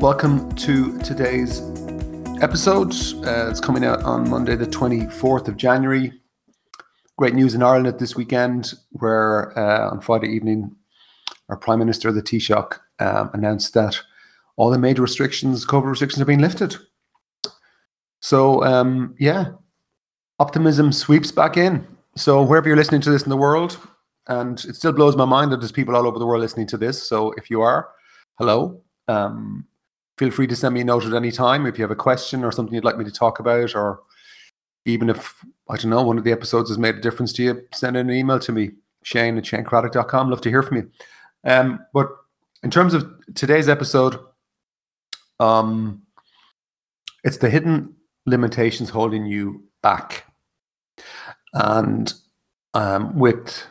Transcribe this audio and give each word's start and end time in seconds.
welcome 0.00 0.54
to 0.54 0.96
today's 0.98 1.60
episode. 2.40 2.92
Uh, 3.26 3.50
it's 3.50 3.58
coming 3.58 3.84
out 3.84 4.00
on 4.04 4.30
Monday, 4.30 4.54
the 4.54 4.64
24th 4.64 5.48
of 5.48 5.56
January. 5.56 6.12
Great 7.16 7.34
news 7.34 7.56
in 7.56 7.64
Ireland 7.64 7.98
this 7.98 8.14
weekend, 8.14 8.74
where 8.90 9.58
uh, 9.58 9.90
on 9.90 10.00
Friday 10.00 10.28
evening, 10.28 10.70
our 11.48 11.56
Prime 11.56 11.80
Minister, 11.80 12.12
the 12.12 12.22
Taoiseach, 12.22 12.78
um, 13.00 13.30
announced 13.34 13.74
that 13.74 14.00
all 14.54 14.70
the 14.70 14.78
major 14.78 15.02
restrictions, 15.02 15.66
COVID 15.66 15.86
restrictions, 15.86 16.18
have 16.18 16.28
been 16.28 16.40
lifted. 16.40 16.76
So, 18.20 18.62
um, 18.62 19.16
yeah, 19.18 19.46
optimism 20.38 20.92
sweeps 20.92 21.32
back 21.32 21.56
in. 21.56 21.84
So, 22.14 22.44
wherever 22.44 22.68
you're 22.68 22.76
listening 22.76 23.00
to 23.00 23.10
this 23.10 23.24
in 23.24 23.30
the 23.30 23.36
world, 23.36 23.80
and 24.28 24.64
it 24.64 24.76
still 24.76 24.92
blows 24.92 25.16
my 25.16 25.24
mind 25.24 25.50
that 25.50 25.56
there's 25.56 25.72
people 25.72 25.96
all 25.96 26.06
over 26.06 26.20
the 26.20 26.26
world 26.26 26.42
listening 26.42 26.68
to 26.68 26.76
this. 26.76 27.02
So, 27.02 27.32
if 27.32 27.50
you 27.50 27.62
are, 27.62 27.88
hello, 28.38 28.80
um, 29.08 29.66
feel 30.18 30.30
free 30.30 30.46
to 30.48 30.56
send 30.56 30.74
me 30.74 30.80
a 30.80 30.84
note 30.84 31.04
at 31.04 31.14
any 31.14 31.30
time 31.30 31.66
if 31.66 31.78
you 31.78 31.82
have 31.82 31.90
a 31.90 31.96
question 31.96 32.44
or 32.44 32.52
something 32.52 32.74
you'd 32.74 32.84
like 32.84 32.98
me 32.98 33.04
to 33.04 33.10
talk 33.10 33.38
about, 33.38 33.74
or 33.74 34.00
even 34.84 35.08
if, 35.08 35.44
I 35.68 35.76
don't 35.76 35.90
know, 35.90 36.02
one 36.02 36.18
of 36.18 36.24
the 36.24 36.32
episodes 36.32 36.70
has 36.70 36.78
made 36.78 36.96
a 36.96 37.00
difference 37.00 37.32
to 37.34 37.42
you, 37.42 37.62
send 37.72 37.96
an 37.96 38.10
email 38.10 38.38
to 38.40 38.52
me, 38.52 38.70
shane 39.02 39.38
at 39.38 39.44
shanecradock.com. 39.44 40.30
Love 40.30 40.40
to 40.42 40.50
hear 40.50 40.62
from 40.62 40.78
you. 40.78 40.90
Um, 41.44 41.80
but 41.94 42.08
in 42.62 42.70
terms 42.70 42.94
of 42.94 43.08
today's 43.34 43.68
episode, 43.68 44.18
um, 45.38 46.02
it's 47.24 47.38
the 47.38 47.50
hidden 47.50 47.94
limitations 48.26 48.90
holding 48.90 49.26
you 49.26 49.62
back. 49.82 50.24
And 51.54 52.12
um, 52.74 53.18
with 53.18 53.64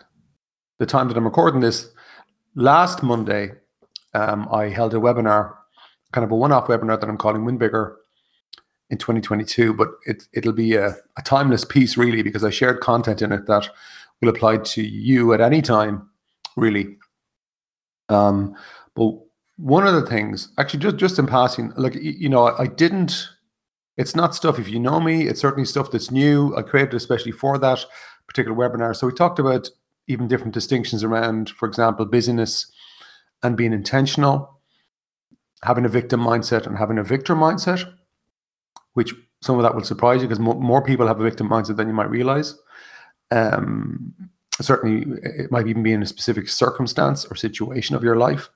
the 0.79 0.85
time 0.85 1.07
that 1.07 1.17
I'm 1.17 1.25
recording 1.25 1.61
this, 1.61 1.89
last 2.55 3.03
Monday, 3.03 3.51
um, 4.13 4.47
I 4.51 4.69
held 4.69 4.93
a 4.93 4.97
webinar, 4.97 5.53
kind 6.17 6.25
of 6.25 6.31
a 6.31 6.35
one-off 6.35 6.65
webinar 6.65 6.99
that 6.99 7.07
I'm 7.07 7.15
calling 7.15 7.45
Win 7.45 7.59
Bigger 7.59 7.95
in 8.89 8.97
2022. 8.97 9.71
But 9.71 9.89
it, 10.07 10.23
it'll 10.33 10.51
be 10.51 10.73
a, 10.73 10.95
a 11.15 11.21
timeless 11.23 11.63
piece, 11.63 11.95
really, 11.95 12.23
because 12.23 12.43
I 12.43 12.49
shared 12.49 12.79
content 12.79 13.21
in 13.21 13.31
it 13.31 13.45
that 13.45 13.69
will 14.19 14.29
apply 14.29 14.57
to 14.57 14.81
you 14.81 15.31
at 15.33 15.41
any 15.41 15.61
time, 15.61 16.09
really. 16.55 16.97
Um, 18.09 18.55
but 18.95 19.13
one 19.57 19.85
of 19.85 19.93
the 19.93 20.07
things, 20.07 20.49
actually, 20.57 20.79
just 20.79 20.97
just 20.97 21.19
in 21.19 21.27
passing, 21.27 21.71
like 21.77 21.93
you 21.93 22.29
know, 22.29 22.47
I, 22.47 22.63
I 22.63 22.65
didn't. 22.65 23.29
It's 23.95 24.15
not 24.15 24.33
stuff. 24.33 24.57
If 24.57 24.67
you 24.67 24.79
know 24.79 24.99
me, 24.99 25.27
it's 25.27 25.41
certainly 25.41 25.65
stuff 25.65 25.91
that's 25.91 26.09
new. 26.09 26.55
I 26.55 26.63
created 26.63 26.95
especially 26.95 27.31
for 27.31 27.59
that 27.59 27.85
particular 28.27 28.57
webinar. 28.57 28.95
So 28.95 29.05
we 29.05 29.13
talked 29.13 29.37
about 29.37 29.69
even 30.07 30.27
different 30.27 30.55
distinctions 30.55 31.03
around, 31.03 31.51
for 31.51 31.67
example, 31.67 32.05
busyness 32.05 32.71
and 33.43 33.55
being 33.55 33.71
intentional, 33.71 34.56
having 35.63 35.85
a 35.85 35.89
victim 35.89 36.21
mindset 36.21 36.67
and 36.67 36.77
having 36.77 36.97
a 36.97 37.03
victor 37.03 37.35
mindset, 37.35 37.91
which 38.93 39.13
some 39.41 39.57
of 39.57 39.63
that 39.63 39.75
will 39.75 39.83
surprise 39.83 40.21
you 40.21 40.27
because 40.27 40.39
more, 40.39 40.55
more 40.55 40.81
people 40.81 41.07
have 41.07 41.19
a 41.19 41.23
victim 41.23 41.49
mindset 41.49 41.77
than 41.77 41.87
you 41.87 41.93
might 41.93 42.09
realize. 42.09 42.55
Um, 43.31 44.13
certainly, 44.61 45.19
it 45.23 45.51
might 45.51 45.67
even 45.67 45.83
be 45.83 45.93
in 45.93 46.01
a 46.01 46.07
specific 46.07 46.49
circumstance 46.49 47.25
or 47.25 47.35
situation 47.35 47.95
of 47.95 48.03
your 48.03 48.15
life. 48.15 48.49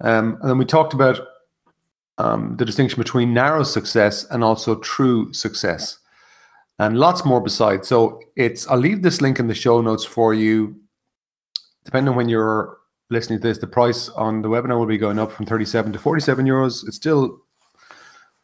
Um, 0.00 0.38
and 0.40 0.50
then 0.50 0.58
we 0.58 0.64
talked 0.64 0.94
about 0.94 1.20
um, 2.18 2.56
the 2.56 2.64
distinction 2.64 3.00
between 3.00 3.34
narrow 3.34 3.62
success 3.62 4.24
and 4.30 4.42
also 4.42 4.76
true 4.76 5.32
success, 5.32 5.98
and 6.78 6.98
lots 6.98 7.24
more 7.24 7.40
besides. 7.40 7.88
So 7.88 8.20
it's 8.36 8.66
I'll 8.68 8.78
leave 8.78 9.02
this 9.02 9.20
link 9.20 9.38
in 9.38 9.48
the 9.48 9.54
show 9.54 9.80
notes 9.80 10.04
for 10.04 10.34
you. 10.34 10.76
Depending 11.84 12.10
on 12.10 12.16
when 12.16 12.28
you're 12.28 12.78
listening 13.10 13.38
to 13.40 13.42
this, 13.42 13.58
the 13.58 13.66
price 13.66 14.08
on 14.10 14.42
the 14.42 14.48
webinar 14.48 14.78
will 14.78 14.86
be 14.86 14.98
going 14.98 15.18
up 15.18 15.32
from 15.32 15.46
37 15.46 15.92
to 15.92 15.98
47 15.98 16.44
euros. 16.46 16.86
It's 16.86 16.96
still 16.96 17.38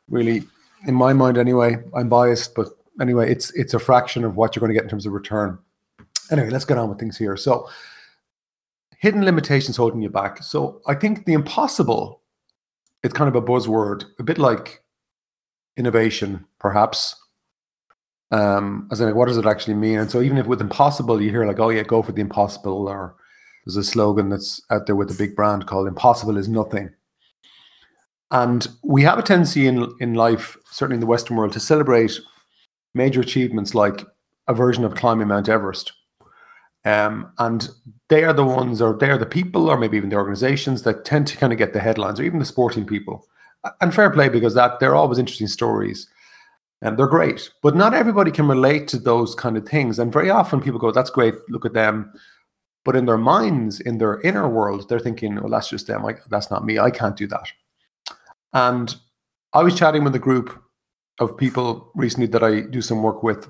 really, 0.09 0.45
in 0.87 0.95
my 0.95 1.13
mind 1.13 1.39
anyway, 1.39 1.77
I'm 1.95 2.09
biased, 2.09 2.55
but 2.55 2.69
anyway, 3.01 3.31
it's 3.31 3.51
it's 3.53 3.75
a 3.75 3.79
fraction 3.79 4.25
of 4.25 4.37
what 4.37 4.55
you're 4.55 4.61
going 4.61 4.71
to 4.71 4.75
get 4.75 4.85
in 4.85 4.91
terms 4.91 5.07
of 5.07 5.13
return. 5.13 5.59
Anyway, 6.31 6.51
let's 6.51 6.65
get 6.65 6.79
on 6.79 6.89
with 6.89 6.99
things 6.99 7.19
here. 7.19 7.37
So, 7.37 7.69
hidden 8.99 9.25
limitations 9.25 9.77
holding 9.77 10.03
you 10.03 10.11
back. 10.11 10.43
So, 10.43 10.81
I 10.87 10.95
think 10.95 11.25
the 11.27 11.33
impossible, 11.33 12.21
it's 13.03 13.15
kind 13.15 13.29
of 13.29 13.37
a 13.37 13.43
buzzword, 13.43 14.05
a 14.19 14.23
bit 14.23 14.39
like 14.39 14.83
innovation, 15.77 16.45
perhaps. 16.59 17.17
Um, 18.31 18.89
as 18.91 19.01
in, 19.01 19.07
like, 19.07 19.15
what 19.15 19.29
does 19.29 19.37
it 19.37 19.45
actually 19.45 19.75
mean? 19.75 19.99
And 19.99 20.11
so, 20.11 20.23
even 20.23 20.39
if 20.39 20.47
with 20.47 20.61
impossible, 20.61 21.21
you 21.21 21.31
hear 21.31 21.47
like, 21.47 21.61
"Oh 21.61 21.71
yeah, 21.71 21.83
go 21.83 22.03
for 22.03 22.13
the 22.13 22.23
impossible," 22.23 22.89
or 22.89 23.17
there's 23.65 23.77
a 23.77 23.85
slogan 23.85 24.29
that's 24.29 24.61
out 24.71 24.87
there 24.87 24.97
with 24.97 25.11
a 25.11 25.19
big 25.19 25.37
brand 25.37 25.67
called 25.67 25.89
"Impossible 25.89 26.37
is 26.37 26.49
nothing." 26.49 26.91
And 28.31 28.67
we 28.83 29.03
have 29.03 29.19
a 29.19 29.23
tendency 29.23 29.67
in 29.67 29.93
in 30.01 30.15
life, 30.15 30.57
certainly 30.71 30.97
in 30.97 31.01
the 31.01 31.07
Western 31.07 31.37
world, 31.37 31.53
to 31.53 31.61
celebrate 31.61 32.19
major 32.95 33.21
achievements 33.21 33.75
like 33.75 34.05
a 34.49 34.55
version 34.55 34.85
of 34.85 34.95
climbing 34.95 35.29
Mount 35.29 35.49
Everest. 35.49 35.93
Um, 36.85 37.33
and 37.39 37.69
they 38.09 38.25
are 38.25 38.33
the 38.33 38.45
ones, 38.45 38.83
or 38.83 38.95
they 38.99 39.09
are 39.09 39.19
the 39.19 39.25
people, 39.25 39.71
or 39.71 39.79
maybe 39.79 39.97
even 39.97 40.09
the 40.11 40.17
organizations 40.17 40.83
that 40.83 41.05
tend 41.05 41.29
to 41.29 41.37
kind 41.37 41.53
of 41.53 41.59
get 41.59 41.73
the 41.73 41.81
headlines, 41.81 42.19
or 42.19 42.25
even 42.25 42.41
the 42.41 42.45
sporting 42.45 42.85
people. 42.85 43.27
And 43.81 43.95
fair 43.95 44.11
play 44.11 44.29
because 44.29 44.55
that 44.55 44.81
they're 44.81 44.97
always 44.97 45.19
interesting 45.19 45.47
stories, 45.47 46.09
and 46.81 46.99
they're 46.99 47.07
great. 47.07 47.51
But 47.63 47.77
not 47.77 47.95
everybody 47.95 48.33
can 48.33 48.49
relate 48.49 48.89
to 48.89 48.99
those 48.99 49.37
kind 49.37 49.57
of 49.57 49.69
things. 49.69 50.01
And 50.01 50.13
very 50.13 50.31
often 50.31 50.61
people 50.61 50.81
go, 50.81 50.91
"That's 50.91 51.11
great, 51.11 51.35
look 51.49 51.65
at 51.65 51.75
them," 51.75 52.13
but 52.85 52.97
in 52.97 53.07
their 53.07 53.19
minds, 53.19 53.81
in 53.81 53.99
their 53.99 54.21
inner 54.23 54.49
world, 54.49 54.89
they're 54.89 54.99
thinking, 55.01 55.37
"Well, 55.37 55.51
that's 55.51 55.69
just 55.69 55.87
them. 55.87 56.03
Like 56.03 56.25
that's 56.27 56.51
not 56.51 56.65
me. 56.65 56.79
I 56.79 56.91
can't 56.91 57.17
do 57.17 57.27
that." 57.29 57.47
And 58.53 58.95
I 59.53 59.63
was 59.63 59.79
chatting 59.79 60.05
with 60.05 60.15
a 60.15 60.19
group 60.19 60.63
of 61.19 61.37
people 61.37 61.91
recently 61.95 62.27
that 62.29 62.43
I 62.43 62.61
do 62.61 62.83
some 62.83 63.03
work 63.03 63.23
with, 63.23 63.49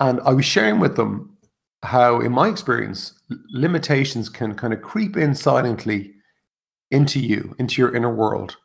and 0.00 0.20
I 0.20 0.32
was 0.32 0.44
sharing 0.44 0.80
with 0.80 0.96
them 0.96 1.36
how, 1.82 2.20
in 2.20 2.32
my 2.32 2.48
experience, 2.48 3.12
limitations 3.50 4.28
can 4.28 4.54
kind 4.54 4.72
of 4.72 4.82
creep 4.82 5.16
in 5.16 5.34
silently 5.34 6.14
into 6.90 7.20
you, 7.20 7.54
into 7.58 7.80
your 7.80 7.94
inner 7.94 8.12
world, 8.14 8.56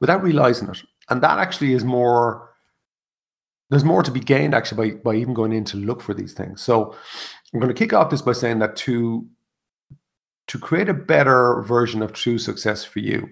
without 0.00 0.22
realizing 0.22 0.68
it. 0.68 0.82
And 1.10 1.22
that 1.22 1.38
actually 1.38 1.72
is 1.72 1.84
more. 1.84 2.46
There's 3.70 3.84
more 3.84 4.02
to 4.02 4.10
be 4.10 4.20
gained 4.20 4.54
actually 4.54 4.92
by 4.92 4.96
by 4.98 5.14
even 5.14 5.34
going 5.34 5.52
in 5.52 5.64
to 5.64 5.76
look 5.76 6.00
for 6.00 6.14
these 6.14 6.32
things. 6.32 6.62
So, 6.62 6.94
I'm 7.52 7.60
going 7.60 7.72
to 7.72 7.78
kick 7.78 7.92
off 7.92 8.10
this 8.10 8.22
by 8.22 8.32
saying 8.32 8.58
that 8.58 8.76
to 8.76 9.26
to 10.48 10.58
create 10.58 10.88
a 10.88 10.94
better 10.94 11.62
version 11.62 12.02
of 12.02 12.12
true 12.12 12.38
success 12.38 12.82
for 12.82 13.00
you, 13.00 13.28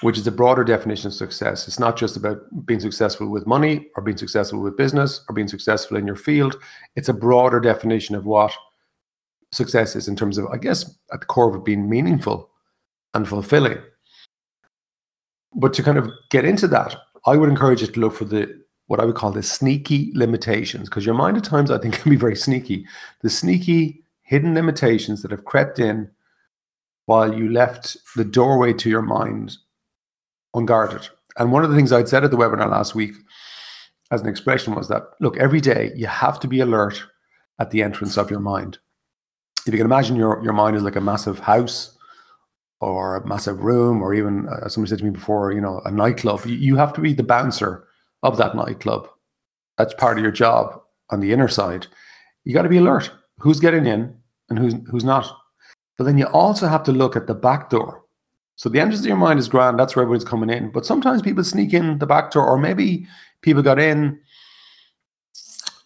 which 0.00 0.18
is 0.18 0.26
a 0.26 0.32
broader 0.32 0.64
definition 0.64 1.06
of 1.06 1.14
success. 1.14 1.68
It's 1.68 1.78
not 1.78 1.96
just 1.96 2.16
about 2.16 2.38
being 2.66 2.80
successful 2.80 3.28
with 3.28 3.46
money 3.46 3.86
or 3.96 4.02
being 4.02 4.16
successful 4.16 4.60
with 4.60 4.76
business 4.76 5.24
or 5.28 5.34
being 5.34 5.48
successful 5.48 5.96
in 5.96 6.06
your 6.06 6.16
field. 6.16 6.56
It's 6.96 7.08
a 7.08 7.14
broader 7.14 7.60
definition 7.60 8.16
of 8.16 8.26
what 8.26 8.52
success 9.52 9.94
is 9.94 10.08
in 10.08 10.16
terms 10.16 10.38
of, 10.38 10.46
I 10.48 10.56
guess, 10.56 10.98
at 11.12 11.20
the 11.20 11.26
core 11.26 11.48
of 11.48 11.54
it 11.54 11.64
being 11.64 11.88
meaningful 11.88 12.50
and 13.14 13.28
fulfilling. 13.28 13.78
But 15.54 15.72
to 15.74 15.84
kind 15.84 15.98
of 15.98 16.10
get 16.30 16.44
into 16.44 16.66
that, 16.68 16.96
I 17.26 17.36
would 17.36 17.48
encourage 17.48 17.80
you 17.80 17.86
to 17.86 18.00
look 18.00 18.14
for 18.14 18.24
the 18.24 18.63
what 18.86 19.00
I 19.00 19.04
would 19.04 19.14
call 19.14 19.32
the 19.32 19.42
sneaky 19.42 20.12
limitations, 20.14 20.88
because 20.88 21.06
your 21.06 21.14
mind 21.14 21.36
at 21.36 21.44
times 21.44 21.70
I 21.70 21.78
think 21.78 21.94
can 22.02 22.10
be 22.10 22.16
very 22.16 22.36
sneaky. 22.36 22.86
The 23.22 23.30
sneaky 23.30 24.04
hidden 24.22 24.54
limitations 24.54 25.22
that 25.22 25.30
have 25.30 25.44
crept 25.44 25.78
in 25.78 26.10
while 27.06 27.34
you 27.34 27.50
left 27.50 27.96
the 28.16 28.24
doorway 28.24 28.72
to 28.72 28.88
your 28.88 29.02
mind 29.02 29.56
unguarded. 30.54 31.08
And 31.36 31.52
one 31.52 31.64
of 31.64 31.70
the 31.70 31.76
things 31.76 31.92
I'd 31.92 32.08
said 32.08 32.24
at 32.24 32.30
the 32.30 32.36
webinar 32.36 32.70
last 32.70 32.94
week 32.94 33.12
as 34.10 34.20
an 34.20 34.28
expression 34.28 34.74
was 34.74 34.88
that 34.88 35.02
look, 35.20 35.36
every 35.36 35.60
day 35.60 35.92
you 35.94 36.06
have 36.06 36.38
to 36.40 36.48
be 36.48 36.60
alert 36.60 37.02
at 37.58 37.70
the 37.70 37.82
entrance 37.82 38.16
of 38.16 38.30
your 38.30 38.40
mind. 38.40 38.78
If 39.66 39.72
you 39.72 39.78
can 39.78 39.86
imagine 39.86 40.16
your, 40.16 40.42
your 40.42 40.52
mind 40.52 40.76
is 40.76 40.82
like 40.82 40.96
a 40.96 41.00
massive 41.00 41.38
house 41.38 41.96
or 42.80 43.16
a 43.16 43.26
massive 43.26 43.60
room, 43.60 44.02
or 44.02 44.12
even 44.12 44.46
uh, 44.48 44.68
somebody 44.68 44.90
said 44.90 44.98
to 44.98 45.04
me 45.04 45.10
before, 45.10 45.52
you 45.52 45.60
know, 45.60 45.80
a 45.84 45.90
nightclub, 45.90 46.44
you, 46.44 46.54
you 46.54 46.76
have 46.76 46.92
to 46.92 47.00
be 47.00 47.14
the 47.14 47.22
bouncer 47.22 47.86
of 48.24 48.36
that 48.38 48.56
nightclub. 48.56 49.08
That's 49.78 49.94
part 49.94 50.18
of 50.18 50.22
your 50.24 50.32
job 50.32 50.80
on 51.10 51.20
the 51.20 51.32
inner 51.32 51.48
side. 51.48 51.86
You 52.42 52.54
got 52.54 52.62
to 52.62 52.68
be 52.68 52.78
alert. 52.78 53.12
Who's 53.38 53.60
getting 53.60 53.86
in 53.86 54.16
and 54.48 54.58
who's 54.58 54.74
who's 54.90 55.04
not. 55.04 55.30
But 55.96 56.04
then 56.04 56.18
you 56.18 56.26
also 56.26 56.66
have 56.66 56.82
to 56.84 56.92
look 56.92 57.14
at 57.14 57.28
the 57.28 57.34
back 57.34 57.70
door 57.70 58.04
So 58.56 58.68
the 58.68 58.80
entrance 58.80 59.00
of 59.00 59.06
your 59.06 59.16
mind 59.16 59.38
is 59.38 59.48
grand. 59.48 59.78
That's 59.78 59.94
where 59.94 60.02
everyone's 60.02 60.24
coming 60.24 60.50
in. 60.50 60.70
But 60.70 60.86
sometimes 60.86 61.22
people 61.22 61.44
sneak 61.44 61.74
in 61.74 61.98
the 61.98 62.06
back 62.06 62.30
door, 62.30 62.46
or 62.46 62.58
maybe 62.58 63.06
people 63.42 63.62
got 63.62 63.78
in 63.78 64.20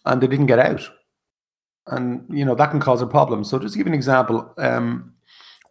and 0.05 0.21
they 0.21 0.27
didn't 0.27 0.45
get 0.47 0.59
out. 0.59 0.87
And 1.87 2.25
you 2.29 2.45
know 2.45 2.55
that 2.55 2.71
can 2.71 2.79
cause 2.79 3.01
a 3.01 3.07
problem. 3.07 3.43
So 3.43 3.57
just 3.57 3.73
to 3.73 3.77
give 3.79 3.87
you 3.87 3.93
an 3.93 3.97
example, 3.97 4.53
um, 4.57 5.13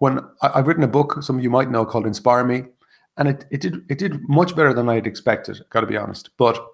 when 0.01 0.21
I, 0.43 0.51
have 0.57 0.67
written 0.67 0.83
a 0.83 0.89
book, 0.89 1.23
some 1.23 1.39
of 1.39 1.43
you 1.43 1.51
might 1.51 1.71
know 1.71 1.85
called 1.85 2.07
Inspire 2.07 2.45
Me, 2.45 2.65
and 3.19 3.29
it, 3.29 3.45
it 3.51 3.61
did 3.61 3.85
it 3.89 3.99
did 3.99 4.29
much 4.29 4.57
better 4.57 4.73
than 4.73 4.89
I 4.89 4.95
had 4.95 5.07
expected. 5.07 5.61
Got 5.71 5.83
to 5.83 5.87
be 5.87 5.97
honest, 5.97 6.31
but 6.39 6.65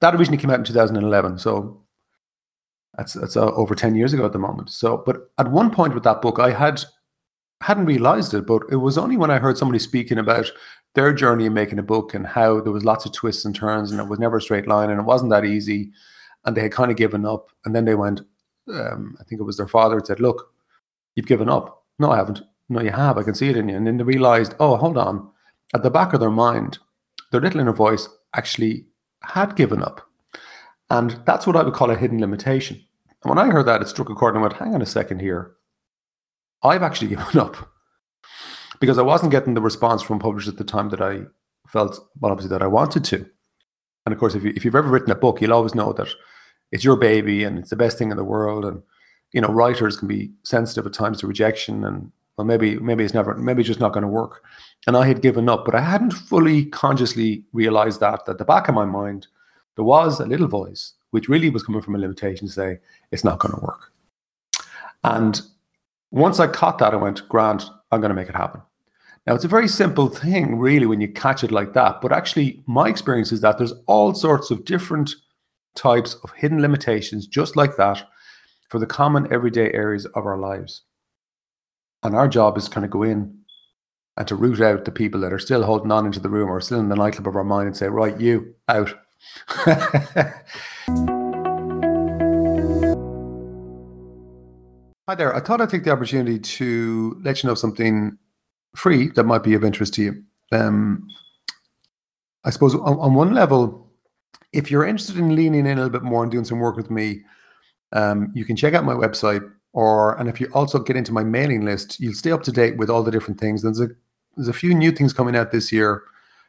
that 0.00 0.14
originally 0.14 0.38
came 0.38 0.50
out 0.50 0.58
in 0.58 0.64
2011, 0.64 1.38
so 1.38 1.82
that's 2.96 3.12
that's 3.14 3.36
uh, 3.36 3.52
over 3.52 3.74
10 3.74 3.94
years 3.94 4.12
ago 4.12 4.24
at 4.24 4.32
the 4.32 4.38
moment. 4.38 4.70
So, 4.70 5.02
but 5.04 5.30
at 5.38 5.50
one 5.50 5.70
point 5.70 5.94
with 5.94 6.04
that 6.04 6.22
book, 6.22 6.38
I 6.38 6.50
had 6.50 6.82
hadn't 7.60 7.86
realized 7.86 8.32
it, 8.34 8.46
but 8.46 8.62
it 8.70 8.76
was 8.76 8.96
only 8.96 9.16
when 9.16 9.30
I 9.30 9.38
heard 9.38 9.58
somebody 9.58 9.80
speaking 9.80 10.18
about 10.18 10.50
their 10.94 11.12
journey 11.12 11.46
in 11.46 11.54
making 11.54 11.78
a 11.78 11.82
book 11.82 12.14
and 12.14 12.26
how 12.26 12.60
there 12.60 12.72
was 12.72 12.84
lots 12.84 13.04
of 13.04 13.12
twists 13.12 13.44
and 13.44 13.54
turns 13.54 13.90
and 13.90 14.00
it 14.00 14.08
was 14.08 14.18
never 14.18 14.38
a 14.38 14.42
straight 14.42 14.68
line 14.68 14.90
and 14.90 15.00
it 15.00 15.04
wasn't 15.04 15.30
that 15.30 15.44
easy, 15.44 15.90
and 16.44 16.56
they 16.56 16.62
had 16.62 16.72
kind 16.72 16.90
of 16.90 16.96
given 16.96 17.26
up, 17.26 17.50
and 17.64 17.74
then 17.74 17.84
they 17.84 17.94
went. 17.94 18.20
Um, 18.72 19.16
I 19.18 19.24
think 19.24 19.40
it 19.40 19.44
was 19.44 19.56
their 19.56 19.68
father 19.68 20.00
said, 20.04 20.20
"Look, 20.20 20.52
you've 21.16 21.26
given 21.26 21.48
up." 21.48 21.84
No, 21.98 22.12
I 22.12 22.16
haven't. 22.16 22.42
No, 22.68 22.80
you 22.80 22.90
have. 22.90 23.16
I 23.18 23.22
can 23.22 23.34
see 23.34 23.48
it 23.48 23.56
in 23.56 23.68
you. 23.68 23.76
And 23.76 23.86
then 23.86 23.96
they 23.96 24.04
realized, 24.04 24.54
oh, 24.60 24.76
hold 24.76 24.98
on. 24.98 25.30
At 25.74 25.82
the 25.82 25.90
back 25.90 26.12
of 26.12 26.20
their 26.20 26.30
mind, 26.30 26.78
their 27.30 27.40
little 27.40 27.60
inner 27.60 27.72
voice 27.72 28.08
actually 28.34 28.86
had 29.22 29.56
given 29.56 29.82
up. 29.82 30.06
And 30.90 31.20
that's 31.26 31.46
what 31.46 31.56
I 31.56 31.62
would 31.62 31.74
call 31.74 31.90
a 31.90 31.96
hidden 31.96 32.20
limitation. 32.20 32.82
And 33.22 33.30
when 33.30 33.38
I 33.38 33.50
heard 33.50 33.66
that, 33.66 33.82
it 33.82 33.88
struck 33.88 34.08
a 34.08 34.14
chord 34.14 34.34
and 34.34 34.42
I 34.44 34.48
went, 34.48 34.54
hang 34.54 34.74
on 34.74 34.82
a 34.82 34.86
second 34.86 35.20
here. 35.20 35.56
I've 36.62 36.82
actually 36.82 37.08
given 37.16 37.38
up 37.38 37.56
because 38.80 38.98
I 38.98 39.02
wasn't 39.02 39.32
getting 39.32 39.54
the 39.54 39.60
response 39.60 40.02
from 40.02 40.18
publishers 40.18 40.48
at 40.48 40.56
the 40.56 40.64
time 40.64 40.88
that 40.90 41.00
I 41.00 41.22
felt, 41.66 41.98
well, 42.20 42.32
obviously, 42.32 42.50
that 42.50 42.62
I 42.62 42.68
wanted 42.68 43.04
to. 43.04 43.26
And 44.06 44.12
of 44.12 44.18
course, 44.18 44.34
if, 44.34 44.42
you, 44.42 44.52
if 44.56 44.64
you've 44.64 44.74
ever 44.74 44.88
written 44.88 45.10
a 45.10 45.16
book, 45.16 45.40
you'll 45.40 45.52
always 45.52 45.74
know 45.74 45.92
that 45.92 46.08
it's 46.72 46.84
your 46.84 46.96
baby 46.96 47.44
and 47.44 47.58
it's 47.58 47.70
the 47.70 47.76
best 47.76 47.98
thing 47.98 48.10
in 48.10 48.16
the 48.16 48.24
world. 48.24 48.64
And, 48.64 48.82
you 49.32 49.40
know, 49.40 49.48
writers 49.48 49.96
can 49.96 50.08
be 50.08 50.32
sensitive 50.44 50.86
at 50.86 50.94
times 50.94 51.18
to 51.20 51.26
rejection 51.26 51.84
and, 51.84 52.10
well, 52.38 52.46
maybe, 52.46 52.78
maybe 52.78 53.04
it's 53.04 53.14
never, 53.14 53.34
maybe 53.34 53.60
it's 53.60 53.66
just 53.66 53.80
not 53.80 53.92
going 53.92 54.02
to 54.02 54.08
work. 54.08 54.44
And 54.86 54.96
I 54.96 55.06
had 55.06 55.20
given 55.20 55.48
up, 55.48 55.64
but 55.64 55.74
I 55.74 55.80
hadn't 55.80 56.12
fully 56.12 56.66
consciously 56.66 57.44
realized 57.52 57.98
that, 58.00 58.26
at 58.28 58.38
the 58.38 58.44
back 58.44 58.68
of 58.68 58.76
my 58.76 58.84
mind, 58.84 59.26
there 59.74 59.84
was 59.84 60.20
a 60.20 60.26
little 60.26 60.46
voice 60.46 60.94
which 61.10 61.28
really 61.28 61.50
was 61.50 61.62
coming 61.62 61.80
from 61.80 61.94
a 61.94 61.98
limitation 61.98 62.48
say 62.48 62.78
it's 63.10 63.24
not 63.24 63.38
going 63.38 63.54
to 63.54 63.60
work. 63.60 63.92
And 65.04 65.40
once 66.10 66.38
I 66.38 66.46
caught 66.46 66.78
that, 66.78 66.92
I 66.92 66.96
went, 66.96 67.28
Grant, 67.28 67.64
I'm 67.90 68.00
going 68.00 68.10
to 68.10 68.14
make 68.14 68.28
it 68.28 68.34
happen. 68.34 68.60
Now, 69.26 69.34
it's 69.34 69.44
a 69.44 69.48
very 69.48 69.68
simple 69.68 70.08
thing, 70.08 70.58
really, 70.58 70.86
when 70.86 71.00
you 71.00 71.08
catch 71.08 71.44
it 71.44 71.50
like 71.50 71.72
that. 71.74 72.00
But 72.00 72.12
actually, 72.12 72.62
my 72.66 72.88
experience 72.88 73.32
is 73.32 73.40
that 73.40 73.58
there's 73.58 73.74
all 73.86 74.14
sorts 74.14 74.50
of 74.50 74.64
different 74.64 75.10
types 75.74 76.14
of 76.24 76.30
hidden 76.32 76.62
limitations, 76.62 77.26
just 77.26 77.56
like 77.56 77.76
that, 77.76 78.06
for 78.68 78.78
the 78.78 78.86
common 78.86 79.32
everyday 79.32 79.72
areas 79.72 80.06
of 80.06 80.24
our 80.24 80.38
lives. 80.38 80.82
And 82.02 82.14
our 82.14 82.28
job 82.28 82.56
is 82.56 82.68
kind 82.68 82.84
of 82.84 82.92
go 82.92 83.02
in 83.02 83.36
and 84.16 84.28
to 84.28 84.36
root 84.36 84.60
out 84.60 84.84
the 84.84 84.92
people 84.92 85.20
that 85.20 85.32
are 85.32 85.38
still 85.38 85.64
holding 85.64 85.90
on 85.90 86.06
into 86.06 86.20
the 86.20 86.28
room 86.28 86.48
or 86.48 86.60
still 86.60 86.78
in 86.78 86.88
the 86.88 86.94
nightclub 86.94 87.26
of 87.26 87.34
our 87.34 87.42
mind 87.42 87.66
and 87.66 87.76
say, 87.76 87.88
right, 87.88 88.18
you 88.20 88.54
out. 88.68 88.94
Hi 95.08 95.14
there. 95.16 95.34
I 95.34 95.40
thought 95.40 95.60
I'd 95.60 95.70
take 95.70 95.82
the 95.82 95.90
opportunity 95.90 96.38
to 96.38 97.20
let 97.24 97.42
you 97.42 97.48
know 97.48 97.54
something 97.54 98.16
free 98.76 99.08
that 99.16 99.24
might 99.24 99.42
be 99.42 99.54
of 99.54 99.64
interest 99.64 99.94
to 99.94 100.02
you. 100.02 100.22
Um, 100.52 101.08
I 102.44 102.50
suppose 102.50 102.74
on, 102.74 102.98
on, 102.98 103.14
one 103.14 103.34
level, 103.34 103.90
if 104.52 104.70
you're 104.70 104.86
interested 104.86 105.16
in 105.16 105.34
leaning 105.34 105.66
in 105.66 105.78
a 105.78 105.82
little 105.82 105.90
bit 105.90 106.02
more 106.04 106.22
and 106.22 106.30
doing 106.30 106.44
some 106.44 106.60
work 106.60 106.76
with 106.76 106.90
me, 106.90 107.22
um, 107.92 108.30
you 108.34 108.44
can 108.44 108.54
check 108.54 108.74
out 108.74 108.84
my 108.84 108.94
website. 108.94 109.42
Or 109.72 110.18
and 110.18 110.28
if 110.28 110.40
you 110.40 110.48
also 110.54 110.78
get 110.78 110.96
into 110.96 111.12
my 111.12 111.24
mailing 111.24 111.64
list, 111.64 112.00
you'll 112.00 112.14
stay 112.14 112.32
up 112.32 112.42
to 112.44 112.52
date 112.52 112.76
with 112.78 112.90
all 112.90 113.02
the 113.02 113.10
different 113.10 113.38
things. 113.38 113.62
There's 113.62 113.80
a 113.80 113.88
there's 114.36 114.48
a 114.48 114.52
few 114.52 114.74
new 114.74 114.92
things 114.92 115.12
coming 115.12 115.36
out 115.36 115.52
this 115.52 115.72
year, 115.72 116.02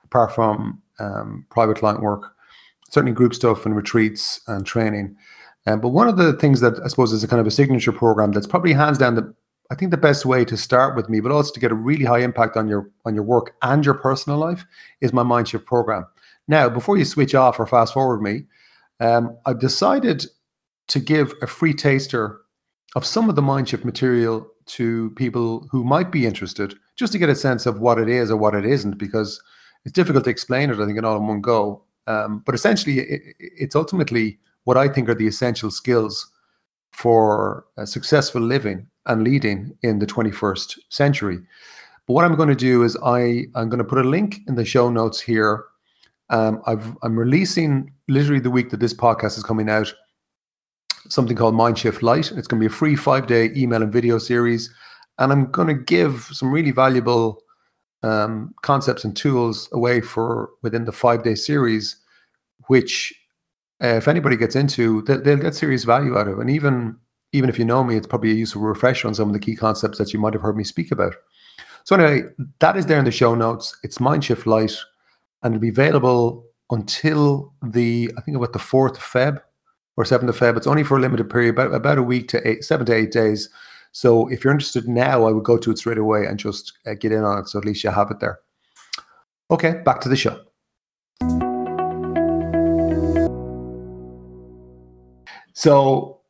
apart 0.03 0.33
from 0.33 0.81
um, 0.99 1.45
private 1.49 1.77
client 1.77 2.01
work 2.01 2.33
certainly 2.89 3.13
group 3.13 3.33
stuff 3.33 3.65
and 3.65 3.75
retreats 3.75 4.41
and 4.47 4.65
training. 4.65 5.15
Um, 5.67 5.79
but 5.79 5.89
one 5.89 6.07
of 6.07 6.17
the 6.17 6.33
things 6.33 6.61
that 6.61 6.79
I 6.83 6.87
suppose 6.87 7.13
is 7.13 7.23
a 7.23 7.27
kind 7.27 7.39
of 7.39 7.47
a 7.47 7.51
signature 7.51 7.91
program 7.91 8.31
that's 8.31 8.47
probably 8.47 8.73
hands 8.73 8.97
down 8.97 9.15
the 9.15 9.33
I 9.71 9.75
think 9.75 9.91
the 9.91 9.97
best 9.97 10.25
way 10.25 10.43
to 10.45 10.57
start 10.57 10.95
with 10.95 11.09
me, 11.09 11.19
but 11.19 11.31
also 11.31 11.53
to 11.53 11.59
get 11.59 11.71
a 11.71 11.75
really 11.75 12.03
high 12.03 12.21
impact 12.21 12.57
on 12.57 12.67
your 12.67 12.89
on 13.05 13.13
your 13.13 13.23
work 13.23 13.55
and 13.61 13.85
your 13.85 13.93
personal 13.93 14.39
life, 14.39 14.65
is 14.99 15.13
my 15.13 15.21
Mindshift 15.21 15.65
program. 15.65 16.07
Now, 16.47 16.69
before 16.69 16.97
you 16.97 17.05
switch 17.05 17.35
off 17.35 17.59
or 17.59 17.67
fast 17.67 17.93
forward 17.93 18.23
me, 18.23 18.45
um, 18.99 19.37
I've 19.45 19.59
decided 19.59 20.25
to 20.87 20.99
give 20.99 21.35
a 21.43 21.47
free 21.47 21.75
taster 21.75 22.41
of 22.95 23.05
some 23.05 23.29
of 23.29 23.35
the 23.35 23.41
Mindshift 23.41 23.85
material 23.85 24.47
to 24.65 25.11
people 25.11 25.67
who 25.71 25.83
might 25.83 26.11
be 26.11 26.25
interested, 26.25 26.75
just 26.95 27.11
to 27.13 27.19
get 27.19 27.29
a 27.29 27.35
sense 27.35 27.65
of 27.65 27.79
what 27.79 27.99
it 27.99 28.09
is 28.09 28.31
or 28.31 28.37
what 28.37 28.55
it 28.55 28.65
isn't, 28.65 28.97
because 28.97 29.41
it's 29.85 29.93
difficult 29.93 30.23
to 30.25 30.29
explain 30.29 30.69
it. 30.69 30.79
I 30.79 30.85
think 30.85 30.97
in 30.97 31.05
all 31.05 31.17
in 31.17 31.27
one 31.27 31.41
go. 31.41 31.83
Um, 32.07 32.41
but 32.45 32.55
essentially, 32.55 32.99
it, 32.99 33.21
it's 33.39 33.75
ultimately 33.75 34.39
what 34.63 34.77
I 34.77 34.87
think 34.87 35.09
are 35.09 35.15
the 35.15 35.27
essential 35.27 35.71
skills 35.71 36.31
for 36.91 37.65
successful 37.85 38.41
living 38.41 38.87
and 39.05 39.23
leading 39.23 39.75
in 39.83 39.99
the 39.99 40.05
21st 40.05 40.77
century. 40.89 41.39
But 42.07 42.13
what 42.13 42.25
I'm 42.25 42.35
going 42.35 42.49
to 42.49 42.55
do 42.55 42.83
is 42.83 42.97
I, 43.03 43.45
I'm 43.55 43.69
going 43.69 43.79
to 43.79 43.83
put 43.83 44.03
a 44.03 44.09
link 44.09 44.39
in 44.47 44.55
the 44.55 44.65
show 44.65 44.89
notes 44.89 45.19
here. 45.19 45.65
Um, 46.31 46.61
i 46.67 46.73
am 47.03 47.17
releasing 47.17 47.91
literally 48.07 48.39
the 48.39 48.51
week 48.51 48.69
that 48.69 48.79
this 48.79 48.93
podcast 48.93 49.37
is 49.37 49.43
coming 49.43 49.69
out 49.69 49.93
something 51.07 51.35
called 51.35 51.55
Mindshift 51.55 52.01
Lite. 52.01 52.31
It's 52.31 52.47
going 52.47 52.61
to 52.61 52.67
be 52.69 52.73
a 52.73 52.77
free 52.77 52.95
five 52.95 53.27
day 53.27 53.51
email 53.55 53.81
and 53.81 53.91
video 53.91 54.17
series. 54.17 54.73
And 55.17 55.31
I'm 55.31 55.51
going 55.51 55.67
to 55.67 55.73
give 55.73 56.29
some 56.31 56.51
really 56.51 56.71
valuable 56.71 57.41
um, 58.03 58.53
concepts 58.61 59.03
and 59.03 59.15
tools 59.15 59.69
away 59.73 60.01
for 60.01 60.49
within 60.61 60.85
the 60.85 60.91
five 60.91 61.23
day 61.23 61.35
series, 61.35 61.97
which 62.67 63.13
uh, 63.83 63.87
if 63.87 64.07
anybody 64.07 64.37
gets 64.37 64.55
into, 64.55 65.01
they, 65.03 65.17
they'll 65.17 65.37
get 65.37 65.55
serious 65.55 65.83
value 65.83 66.17
out 66.17 66.27
of. 66.27 66.39
And 66.39 66.49
even 66.49 66.97
even 67.31 67.49
if 67.49 67.59
you 67.59 67.65
know 67.65 67.83
me, 67.83 67.95
it's 67.95 68.07
probably 68.07 68.31
a 68.31 68.35
useful 68.35 68.61
refresher 68.61 69.07
on 69.07 69.13
some 69.13 69.29
of 69.29 69.33
the 69.33 69.39
key 69.39 69.55
concepts 69.55 69.99
that 69.99 70.11
you 70.13 70.19
might 70.19 70.33
have 70.33 70.41
heard 70.41 70.57
me 70.57 70.63
speak 70.63 70.91
about. 70.91 71.13
So 71.83 71.95
anyway, 71.95 72.27
that 72.59 72.75
is 72.75 72.87
there 72.87 72.97
in 72.97 73.05
the 73.05 73.11
show 73.11 73.35
notes. 73.35 73.77
It's 73.83 73.99
Mindshift 73.99 74.45
Lite, 74.45 74.75
and 75.43 75.53
it'll 75.53 75.61
be 75.61 75.69
available 75.69 76.45
until 76.71 77.53
the 77.61 78.11
I 78.17 78.21
think 78.21 78.37
about 78.37 78.53
the 78.53 78.59
fourth 78.59 78.97
of 78.97 79.03
Feb 79.03 79.41
or 79.99 80.05
seventh 80.05 80.29
of 80.29 80.39
Feb. 80.39 80.55
It's 80.55 80.65
only 80.65 80.83
for 80.83 80.97
a 80.97 81.01
limited 81.01 81.29
period, 81.29 81.49
about 81.49 81.73
about 81.73 81.97
a 81.97 82.03
week 82.03 82.29
to 82.29 82.47
eight, 82.47 82.63
seven 82.63 82.85
to 82.85 82.95
eight 82.95 83.11
days. 83.11 83.49
So 83.91 84.29
if 84.29 84.45
you're 84.45 84.53
interested 84.53 84.87
now, 84.87 85.25
I 85.25 85.31
would 85.31 85.43
go 85.43 85.57
to 85.57 85.71
it 85.71 85.77
straight 85.77 85.97
away 85.97 86.25
and 86.25 86.39
just 86.39 86.71
uh, 86.87 86.93
get 86.93 87.11
in 87.11 87.25
on 87.25 87.39
it. 87.39 87.49
So 87.49 87.59
at 87.59 87.65
least 87.65 87.83
you 87.83 87.89
have 87.89 88.09
it 88.09 88.21
there. 88.21 88.39
Okay, 89.51 89.81
back 89.83 89.99
to 90.01 90.09
the 90.09 90.15
show. 90.15 90.39
So, 95.53 96.21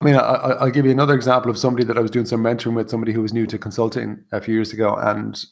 I 0.00 0.04
mean, 0.04 0.14
I, 0.14 0.62
will 0.62 0.70
give 0.70 0.84
you 0.84 0.92
another 0.92 1.14
example 1.14 1.50
of 1.50 1.58
somebody 1.58 1.84
that 1.86 1.98
I 1.98 2.02
was 2.02 2.12
doing 2.12 2.26
some 2.26 2.40
mentoring 2.40 2.76
with, 2.76 2.88
somebody 2.88 3.12
who 3.12 3.22
was 3.22 3.32
new 3.32 3.46
to 3.46 3.58
consulting 3.58 4.22
a 4.30 4.40
few 4.40 4.54
years 4.54 4.72
ago. 4.72 4.94
And 4.94 5.44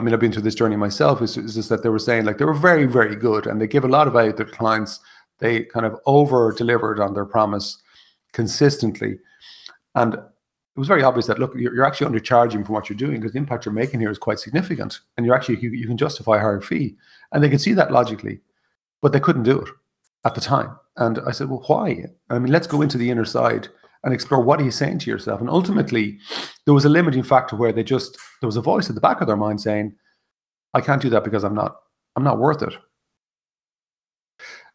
I 0.00 0.02
mean, 0.02 0.12
I've 0.12 0.18
been 0.18 0.32
through 0.32 0.42
this 0.42 0.56
journey 0.56 0.74
myself. 0.74 1.22
It's 1.22 1.34
just 1.34 1.68
that 1.68 1.84
they 1.84 1.88
were 1.88 2.00
saying 2.00 2.24
like 2.24 2.38
they 2.38 2.44
were 2.46 2.54
very, 2.54 2.86
very 2.86 3.14
good 3.14 3.46
and 3.46 3.60
they 3.60 3.68
give 3.68 3.84
a 3.84 3.88
lot 3.88 4.08
of 4.08 4.14
value 4.14 4.32
to 4.32 4.38
their 4.38 4.46
clients. 4.46 4.98
They 5.38 5.64
kind 5.64 5.86
of 5.86 5.98
over 6.06 6.52
delivered 6.52 7.00
on 7.00 7.14
their 7.14 7.24
promise 7.24 7.80
consistently. 8.32 9.18
And 9.94 10.14
it 10.14 10.78
was 10.78 10.88
very 10.88 11.02
obvious 11.02 11.26
that 11.26 11.38
look, 11.38 11.54
you're, 11.56 11.84
actually 11.84 12.08
undercharging 12.08 12.64
for 12.64 12.72
what 12.72 12.88
you're 12.88 12.96
doing 12.96 13.20
because 13.20 13.32
the 13.32 13.38
impact 13.38 13.64
you're 13.64 13.72
making 13.72 14.00
here 14.00 14.10
is 14.10 14.18
quite 14.18 14.38
significant, 14.38 15.00
and 15.16 15.26
you're 15.26 15.34
actually 15.34 15.58
you, 15.58 15.70
you 15.70 15.86
can 15.86 15.96
justify 15.96 16.36
a 16.36 16.40
higher 16.40 16.60
fee, 16.60 16.96
and 17.32 17.42
they 17.42 17.50
could 17.50 17.60
see 17.60 17.72
that 17.72 17.90
logically, 17.90 18.40
but 19.02 19.12
they 19.12 19.20
couldn't 19.20 19.42
do 19.42 19.60
it 19.60 19.68
at 20.24 20.34
the 20.34 20.40
time. 20.40 20.78
And 20.96 21.18
I 21.26 21.32
said, 21.32 21.48
well, 21.48 21.64
why? 21.66 22.04
I 22.30 22.38
mean, 22.38 22.52
let's 22.52 22.66
go 22.66 22.82
into 22.82 22.98
the 22.98 23.10
inner 23.10 23.24
side 23.24 23.68
and 24.04 24.14
explore 24.14 24.40
what 24.40 24.60
are 24.60 24.64
you 24.64 24.70
saying 24.70 25.00
to 25.00 25.10
yourself. 25.10 25.40
And 25.40 25.50
ultimately, 25.50 26.18
there 26.64 26.74
was 26.74 26.84
a 26.84 26.88
limiting 26.88 27.22
factor 27.22 27.56
where 27.56 27.72
they 27.72 27.82
just 27.82 28.16
there 28.40 28.46
was 28.46 28.56
a 28.56 28.62
voice 28.62 28.88
at 28.88 28.94
the 28.94 29.00
back 29.00 29.20
of 29.20 29.26
their 29.26 29.36
mind 29.36 29.60
saying, 29.60 29.94
I 30.74 30.80
can't 30.80 31.02
do 31.02 31.10
that 31.10 31.24
because 31.24 31.44
I'm 31.44 31.54
not 31.54 31.76
I'm 32.14 32.24
not 32.24 32.38
worth 32.38 32.62
it. 32.62 32.74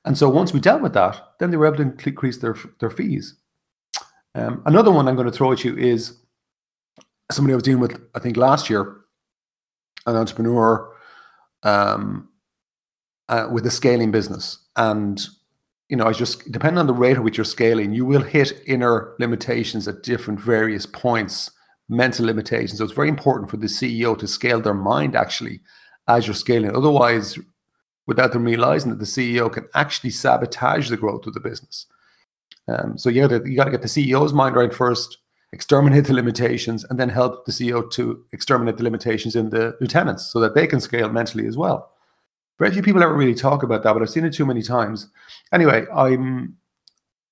And 0.06 0.18
so 0.18 0.30
once 0.30 0.54
we 0.54 0.60
dealt 0.60 0.82
with 0.82 0.94
that, 0.94 1.22
then 1.40 1.52
they 1.52 1.58
were 1.58 1.68
able 1.68 1.78
to 1.78 1.84
increase 2.08 2.38
their 2.38 2.56
their 2.80 2.90
fees. 2.90 3.36
Um, 4.36 4.64
another 4.66 4.92
one 4.92 5.08
I'm 5.08 5.16
going 5.16 5.28
to 5.28 5.34
throw 5.34 5.52
at 5.52 5.64
you 5.64 5.78
is 5.78 6.18
somebody 7.32 7.54
I 7.54 7.56
was 7.56 7.64
dealing 7.64 7.82
with, 7.82 8.02
I 8.16 8.20
think 8.20 8.38
last 8.38 8.70
year, 8.70 8.98
an 10.06 10.16
entrepreneur 10.16 10.92
um, 11.64 12.30
uh, 13.30 13.48
with 13.52 13.66
a 13.66 13.72
scaling 13.72 14.12
business. 14.12 14.58
And, 14.76 15.22
you 15.90 15.96
know, 15.96 16.06
I 16.06 16.14
just, 16.14 16.52
depending 16.52 16.80
on 16.80 16.88
the 16.88 16.94
rate 16.94 17.18
at 17.18 17.24
which 17.24 17.38
you're 17.38 17.46
scaling, 17.46 17.94
you 17.94 18.06
will 18.06 18.22
hit 18.22 18.62
inner 18.66 19.16
limitations 19.20 19.88
at 19.88 20.04
different 20.04 20.40
various 20.40 20.86
points 20.86 21.52
mental 21.90 22.26
limitations. 22.26 22.78
So 22.78 22.86
it's 22.86 22.94
very 22.94 23.10
important 23.10 23.52
for 23.52 23.58
the 23.58 23.68
CEO 23.68 24.18
to 24.18 24.28
scale 24.28 24.62
their 24.62 24.74
mind 24.74 25.16
actually 25.16 25.62
as 26.08 26.26
you're 26.26 26.34
scaling. 26.34 26.76
Otherwise, 26.76 27.38
without 28.08 28.34
them 28.34 28.44
realizing 28.44 28.90
that 28.90 29.00
the 29.00 29.06
CEO 29.06 29.52
can 29.52 29.68
actually 29.76 30.10
sabotage 30.10 30.90
the 30.90 30.98
growth 30.98 31.26
of 31.26 31.34
the 31.34 31.40
business. 31.40 31.86
Um, 32.68 32.98
so 32.98 33.10
you 33.10 33.28
got 33.28 33.46
you 33.46 33.64
to 33.64 33.72
get 33.72 33.82
the 33.82 33.88
CEO's 33.88 34.34
mind 34.34 34.56
right 34.56 34.74
first, 34.74 35.18
exterminate 35.52 36.06
the 36.06 36.14
limitations, 36.14 36.84
and 36.86 37.00
then 37.00 37.10
help 37.10 37.46
the 37.46 37.52
CEO 37.52 37.90
to 37.92 38.24
exterminate 38.32 38.78
the 38.78 38.84
limitations 38.84 39.36
in 39.36 39.50
the 39.50 39.76
lieutenants 39.82 40.32
so 40.32 40.40
that 40.40 40.56
they 40.56 40.68
can 40.68 40.80
scale 40.80 41.10
mentally 41.10 41.48
as 41.48 41.58
well. 41.58 41.92
Very 42.60 42.72
few 42.72 42.82
people 42.82 43.04
ever 43.04 43.14
really 43.14 43.36
talk 43.36 43.64
about 43.64 43.84
that, 43.84 43.94
but 43.94 44.02
I've 44.02 44.10
seen 44.10 44.26
it 44.26 44.34
too 44.34 44.46
many 44.46 44.62
times. 44.62 45.10
Anyway, 45.52 45.86
I'm 45.94 46.56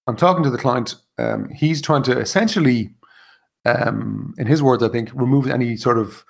I'm 0.07 0.15
talking 0.17 0.43
to 0.43 0.49
the 0.49 0.57
client. 0.57 0.95
Um, 1.17 1.49
he's 1.49 1.81
trying 1.81 2.03
to 2.03 2.17
essentially, 2.17 2.89
um, 3.65 4.33
in 4.37 4.47
his 4.47 4.63
words, 4.63 4.83
I 4.83 4.89
think, 4.89 5.11
remove 5.13 5.47
any 5.47 5.77
sort 5.77 5.97
of 5.97 6.25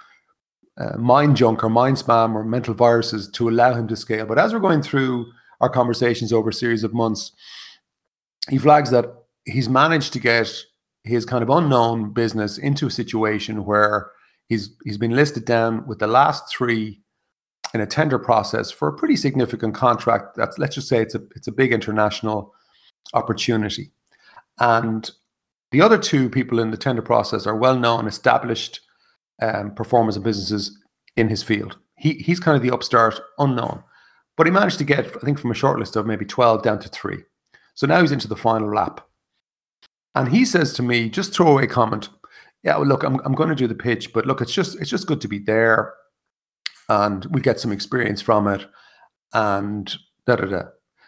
uh, 0.78 0.98
mind 0.98 1.36
junk 1.36 1.63
or 1.63 1.70
mind 1.70 1.98
spam 1.98 2.34
or 2.34 2.44
mental 2.44 2.74
viruses 2.74 3.30
to 3.30 3.50
allow 3.50 3.74
him 3.74 3.88
to 3.88 3.96
scale. 3.96 4.25
But 4.25 4.40
as 4.40 4.54
we're 4.54 4.60
going 4.60 4.82
through 4.82 5.32
our 5.60 5.70
conversations 5.70 6.34
over 6.34 6.50
a 6.50 6.54
series 6.54 6.84
of 6.84 6.94
months, 6.94 7.32
he 8.50 8.58
flags 8.58 8.90
that 8.92 9.06
he's 9.46 9.70
managed 9.70 10.13
to 10.13 10.20
get 10.20 10.51
his 11.04 11.25
kind 11.25 11.44
of 11.44 11.50
unknown 11.50 12.13
business 12.13 12.58
into 12.58 12.88
a 12.88 12.92
situation 12.92 13.66
where 13.66 14.12
he's 14.48 14.70
he's 14.84 14.98
been 14.98 15.16
listed 15.16 15.46
down 15.46 15.86
with 15.88 16.00
the 16.00 16.08
last 16.08 16.44
three 16.50 17.00
in 17.74 17.82
a 17.82 17.86
tender 17.86 18.20
process 18.20 18.72
for 18.72 18.88
a 18.88 18.94
pretty 18.94 19.16
significant 19.16 19.74
contract. 19.74 20.36
That's 20.36 20.58
let's 20.58 20.75
just 20.75 20.88
say 20.88 21.01
it's 21.01 21.16
a 21.16 21.22
it's 21.36 21.48
a 21.48 21.51
big 21.51 21.74
international 21.74 22.54
opportunity, 23.13 23.92
and 24.60 25.10
the 25.72 25.82
other 25.82 25.98
two 25.98 26.30
people 26.30 26.60
in 26.60 26.72
the 26.72 26.78
tender 26.78 27.01
process 27.01 27.48
are 27.48 27.56
well 27.56 27.78
known, 27.78 28.08
established 28.08 28.82
um, 29.42 29.74
performers 29.74 30.16
and 30.16 30.24
businesses 30.24 30.78
in 31.16 31.30
his 31.30 31.44
field. 31.44 31.78
He 31.96 32.14
he's 32.14 32.40
kind 32.40 32.56
of 32.56 32.64
the 32.64 32.72
upstart 32.72 33.20
unknown, 33.38 33.84
but 34.38 34.48
he 34.48 34.52
managed 34.52 34.78
to 34.80 34.84
get 34.84 35.06
I 35.06 35.20
think 35.20 35.40
from 35.40 35.52
a 35.52 35.56
short 35.56 35.80
list 35.80 35.96
of 35.96 36.06
maybe 36.06 36.26
twelve 36.26 36.64
down 36.64 36.80
to 36.80 36.90
three. 36.90 37.20
So 37.76 37.88
now 37.88 38.02
he's 38.02 38.12
into 38.12 38.28
the 38.28 38.36
final 38.36 38.74
lap, 38.74 39.02
and 40.16 40.30
he 40.30 40.46
says 40.46 40.74
to 40.74 40.84
me, 40.84 41.10
just 41.10 41.34
throw 41.34 41.48
away 41.48 41.68
comment. 41.68 42.10
Yeah, 42.64 42.78
well, 42.78 42.88
look, 42.88 43.04
I'm 43.04 43.20
I'm 43.26 43.36
going 43.36 43.50
to 43.50 43.56
do 43.56 43.68
the 43.68 43.76
pitch, 43.76 44.14
but 44.14 44.26
look, 44.26 44.42
it's 44.42 44.54
just 44.54 44.80
it's 44.80 44.90
just 44.90 45.08
good 45.08 45.22
to 45.22 45.28
be 45.28 45.40
there, 45.40 45.94
and 46.90 47.26
we 47.26 47.42
get 47.42 47.60
some 47.60 47.72
experience 47.72 48.22
from 48.22 48.48
it, 48.48 48.66
and 49.34 49.94
da 50.26 50.36
da 50.36 50.46
da. 50.46 50.64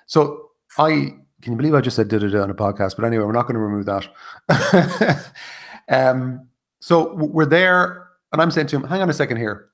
So 0.06 0.52
I 0.78 1.16
can 1.42 1.54
you 1.54 1.58
believe 1.58 1.76
I 1.76 1.82
just 1.82 1.96
said 1.96 2.08
da 2.08 2.20
da 2.20 2.30
da 2.30 2.44
on 2.44 2.50
a 2.50 2.56
podcast? 2.56 2.96
But 2.96 3.06
anyway, 3.06 3.26
we're 3.26 3.34
not 3.34 3.44
going 3.44 3.56
to 3.56 3.60
remove 3.60 3.86
that. 3.86 5.32
um, 5.90 6.48
so 6.80 7.14
we're 7.16 7.46
there 7.46 8.08
and 8.34 8.42
I'm 8.42 8.52
saying 8.52 8.68
to 8.68 8.76
him, 8.76 8.84
hang 8.84 9.02
on 9.02 9.10
a 9.10 9.14
second 9.14 9.38
here. 9.38 9.70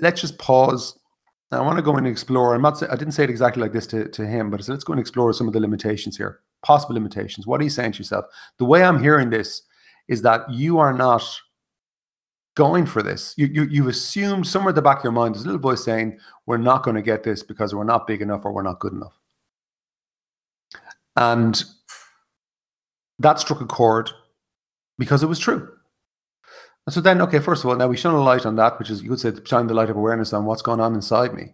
Let's 0.00 0.20
just 0.20 0.38
pause. 0.38 0.98
I 1.52 1.60
want 1.60 1.76
to 1.78 1.82
go 1.82 1.96
and 1.96 2.06
explore. 2.06 2.54
I'm 2.54 2.62
not. 2.62 2.82
I 2.82 2.96
didn't 2.96 3.12
say 3.12 3.24
it 3.24 3.30
exactly 3.30 3.62
like 3.62 3.72
this 3.72 3.86
to, 3.88 4.08
to 4.08 4.26
him, 4.26 4.50
but 4.50 4.60
I 4.60 4.62
said 4.64 4.72
let's 4.72 4.84
go 4.84 4.92
and 4.92 5.00
explore 5.00 5.32
some 5.32 5.46
of 5.46 5.54
the 5.54 5.60
limitations 5.60 6.16
here, 6.16 6.40
possible 6.64 6.94
limitations. 6.94 7.46
What 7.46 7.60
are 7.60 7.64
you 7.64 7.70
saying 7.70 7.92
to 7.92 7.98
yourself? 7.98 8.24
The 8.58 8.64
way 8.64 8.82
I'm 8.82 9.00
hearing 9.00 9.30
this 9.30 9.62
is 10.08 10.20
that 10.22 10.50
you 10.50 10.78
are 10.78 10.92
not 10.92 11.22
going 12.56 12.86
for 12.86 13.02
this. 13.02 13.34
You 13.36 13.46
you 13.46 13.64
you've 13.64 13.86
assumed 13.86 14.46
somewhere 14.46 14.70
at 14.70 14.74
the 14.74 14.82
back 14.82 14.98
of 14.98 15.04
your 15.04 15.12
mind 15.12 15.34
there's 15.34 15.44
a 15.44 15.46
little 15.46 15.60
voice 15.60 15.84
saying 15.84 16.18
we're 16.46 16.56
not 16.56 16.82
going 16.82 16.96
to 16.96 17.02
get 17.02 17.22
this 17.22 17.42
because 17.42 17.74
we're 17.74 17.84
not 17.84 18.06
big 18.06 18.20
enough 18.20 18.44
or 18.44 18.52
we're 18.52 18.62
not 18.62 18.80
good 18.80 18.92
enough, 18.92 19.16
and 21.16 21.62
that 23.20 23.38
struck 23.38 23.60
a 23.60 23.66
chord 23.66 24.10
because 24.98 25.22
it 25.22 25.28
was 25.28 25.38
true. 25.38 25.77
And 26.88 26.94
so 26.94 27.02
then, 27.02 27.20
okay, 27.20 27.38
first 27.38 27.64
of 27.64 27.68
all, 27.68 27.76
now 27.76 27.86
we 27.86 27.98
shine 27.98 28.14
a 28.14 28.22
light 28.22 28.46
on 28.46 28.56
that, 28.56 28.78
which 28.78 28.88
is 28.88 29.02
you 29.02 29.10
could 29.10 29.20
say 29.20 29.32
shine 29.44 29.66
the 29.66 29.74
light 29.74 29.90
of 29.90 29.98
awareness 29.98 30.32
on 30.32 30.46
what's 30.46 30.62
going 30.62 30.80
on 30.80 30.94
inside 30.94 31.34
me. 31.34 31.52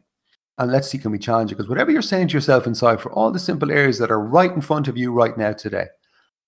And 0.58 0.70
let's 0.70 0.88
see, 0.88 0.96
can 0.96 1.10
we 1.10 1.18
challenge 1.18 1.50
it? 1.50 1.56
Because 1.56 1.68
whatever 1.68 1.90
you're 1.90 2.02
saying 2.02 2.28
to 2.28 2.34
yourself 2.34 2.68
inside 2.68 3.00
for 3.00 3.10
all 3.10 3.32
the 3.32 3.40
simple 3.40 3.72
areas 3.72 3.98
that 3.98 4.12
are 4.12 4.20
right 4.20 4.52
in 4.52 4.60
front 4.60 4.86
of 4.86 4.96
you 4.96 5.10
right 5.12 5.36
now 5.36 5.52
today, 5.52 5.86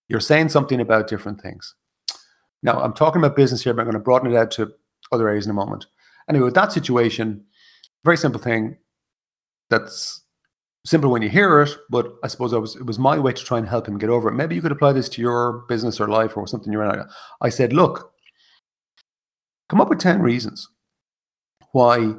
you're 0.06 0.20
saying 0.20 0.50
something 0.50 0.80
about 0.80 1.08
different 1.08 1.42
things. 1.42 1.74
Now, 2.62 2.80
I'm 2.80 2.92
talking 2.92 3.20
about 3.20 3.34
business 3.34 3.64
here, 3.64 3.74
but 3.74 3.80
I'm 3.80 3.86
going 3.86 3.94
to 3.94 3.98
broaden 3.98 4.32
it 4.32 4.36
out 4.36 4.52
to 4.52 4.72
other 5.10 5.28
areas 5.28 5.46
in 5.46 5.50
a 5.50 5.54
moment. 5.54 5.86
Anyway, 6.30 6.44
with 6.44 6.54
that 6.54 6.70
situation, 6.70 7.44
very 8.04 8.16
simple 8.16 8.40
thing 8.40 8.76
that's 9.68 10.22
simple 10.84 11.10
when 11.10 11.22
you 11.22 11.28
hear 11.28 11.60
it, 11.60 11.70
but 11.90 12.14
I 12.22 12.28
suppose 12.28 12.54
I 12.54 12.58
was 12.58 12.76
it 12.76 12.86
was 12.86 13.00
my 13.00 13.18
way 13.18 13.32
to 13.32 13.44
try 13.44 13.58
and 13.58 13.68
help 13.68 13.88
him 13.88 13.98
get 13.98 14.10
over 14.10 14.28
it. 14.28 14.34
Maybe 14.34 14.54
you 14.54 14.62
could 14.62 14.70
apply 14.70 14.92
this 14.92 15.08
to 15.08 15.20
your 15.20 15.64
business 15.66 15.98
or 15.98 16.06
life 16.06 16.36
or 16.36 16.46
something 16.46 16.72
you're 16.72 16.84
in. 16.84 17.04
I 17.40 17.48
said, 17.48 17.72
look, 17.72 18.12
Come 19.68 19.80
up 19.80 19.88
with 19.88 19.98
10 19.98 20.22
reasons 20.22 20.68
why 21.72 22.14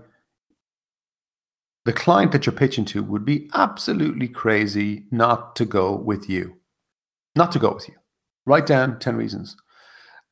the 1.86 1.94
client 1.94 2.34
that 2.34 2.46
you're 2.46 2.54
pitching 2.54 2.84
to 2.86 3.02
would 3.02 3.24
be 3.24 3.50
absolutely 3.54 4.28
crazy 4.28 5.06
not 5.10 5.56
to 5.56 5.66
go 5.66 5.96
with 5.96 6.30
you. 6.30 6.58
Not 7.36 7.52
to 7.54 7.60
go 7.60 7.74
with 7.74 7.88
you. 7.88 7.96
Write 8.46 8.66
down 8.66 9.00
10 9.00 9.16
reasons. 9.16 9.56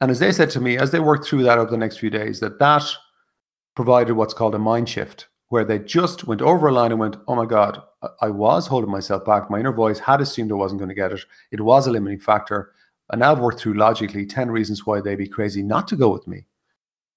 And 0.01 0.11
as 0.11 0.19
they 0.19 0.33
said 0.33 0.49
to 0.51 0.59
me, 0.59 0.77
as 0.77 0.91
they 0.91 0.99
worked 0.99 1.25
through 1.25 1.43
that 1.43 1.57
over 1.57 1.71
the 1.71 1.77
next 1.77 1.99
few 1.99 2.09
days, 2.09 2.41
that 2.41 2.59
that 2.59 2.83
provided 3.75 4.13
what's 4.13 4.33
called 4.33 4.55
a 4.55 4.59
mind 4.59 4.89
shift, 4.89 5.27
where 5.49 5.63
they 5.63 5.79
just 5.79 6.25
went 6.25 6.41
over 6.41 6.67
a 6.67 6.73
line 6.73 6.91
and 6.91 6.99
went, 6.99 7.15
oh 7.27 7.35
my 7.35 7.45
God, 7.45 7.81
I 8.21 8.29
was 8.29 8.67
holding 8.67 8.91
myself 8.91 9.23
back. 9.23 9.49
My 9.49 9.59
inner 9.59 9.71
voice 9.71 9.99
had 9.99 10.19
assumed 10.19 10.51
I 10.51 10.55
wasn't 10.55 10.79
going 10.79 10.89
to 10.89 10.95
get 10.95 11.13
it. 11.13 11.21
It 11.51 11.61
was 11.61 11.87
a 11.87 11.91
limiting 11.91 12.19
factor. 12.19 12.73
And 13.11 13.19
now 13.19 13.31
I've 13.31 13.39
worked 13.39 13.61
through 13.61 13.75
logically 13.75 14.25
10 14.25 14.51
reasons 14.51 14.85
why 14.85 14.99
they'd 14.99 15.15
be 15.15 15.27
crazy 15.27 15.63
not 15.63 15.87
to 15.87 15.95
go 15.95 16.09
with 16.09 16.27
me. 16.27 16.45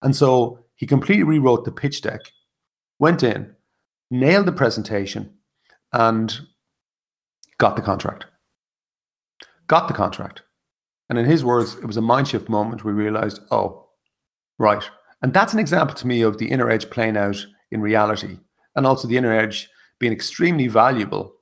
And 0.03 0.15
so 0.15 0.61
he 0.77 0.87
completely 0.87 1.25
rewrote 1.25 1.65
the 1.65 1.73
pitch 1.73 2.03
deck, 2.03 2.21
went 2.99 3.23
in, 3.23 3.55
nailed 4.11 4.47
the 4.47 4.53
presentation, 4.53 5.35
and 5.93 6.39
got 7.59 7.77
the 7.77 7.83
contract. 7.83 8.27
Got 9.67 9.89
the 9.89 9.95
contract. 9.95 10.43
And 11.09 11.19
in 11.19 11.25
his 11.25 11.45
words, 11.45 11.75
it 11.77 11.87
was 11.87 11.97
a 11.97 12.03
mind 12.03 12.29
shift 12.29 12.49
moment. 12.49 12.85
We 12.85 12.93
realized, 12.93 13.41
oh, 13.51 13.89
right. 14.59 14.83
And 15.23 15.33
that's 15.33 15.53
an 15.53 15.59
example 15.59 15.97
to 15.97 16.07
me 16.07 16.23
of 16.23 16.39
the 16.39 16.51
inner 16.51 16.71
edge 16.71 16.89
playing 16.91 17.17
out 17.17 17.45
in 17.71 17.81
reality, 17.81 18.39
and 18.77 18.87
also 18.87 19.09
the 19.09 19.17
inner 19.17 19.33
edge 19.33 19.69
being 19.99 20.13
extremely 20.13 20.69
valuable 20.69 21.35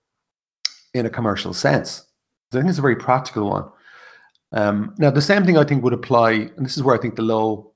in 0.94 1.06
a 1.06 1.10
commercial 1.10 1.52
sense. 1.52 2.04
I 2.52 2.56
think 2.56 2.68
it's 2.68 2.78
a 2.78 2.82
very 2.82 2.96
practical 2.96 3.50
one. 3.50 3.68
Um, 4.52 4.94
now, 4.98 5.10
the 5.10 5.20
same 5.20 5.44
thing 5.44 5.58
I 5.58 5.64
think 5.64 5.84
would 5.84 5.92
apply, 5.92 6.30
and 6.30 6.64
this 6.64 6.76
is 6.76 6.82
where 6.82 6.96
I 6.96 7.00
think 7.00 7.16
the 7.16 7.22
low 7.22 7.74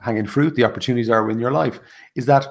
hanging 0.00 0.26
fruit, 0.26 0.54
the 0.54 0.64
opportunities 0.64 1.10
are 1.10 1.30
in 1.30 1.38
your 1.38 1.52
life, 1.52 1.80
is 2.14 2.26
that, 2.26 2.46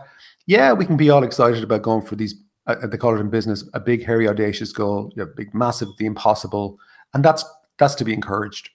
yeah, 0.45 0.73
we 0.73 0.85
can 0.85 0.97
be 0.97 1.09
all 1.09 1.23
excited 1.23 1.63
about 1.63 1.81
going 1.81 2.05
for 2.05 2.15
these, 2.15 2.35
uh, 2.67 2.87
they 2.87 2.97
call 2.97 3.15
it 3.15 3.19
in 3.19 3.29
business, 3.29 3.67
a 3.73 3.79
big, 3.79 4.05
hairy, 4.05 4.27
audacious 4.27 4.71
goal, 4.71 5.11
you 5.15 5.25
big, 5.35 5.53
massive, 5.53 5.89
the 5.97 6.05
impossible. 6.05 6.77
And 7.13 7.23
that's 7.23 7.43
that's 7.77 7.95
to 7.95 8.05
be 8.05 8.13
encouraged. 8.13 8.69